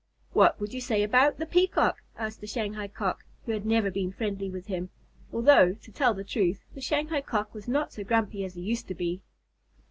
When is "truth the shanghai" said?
6.23-7.21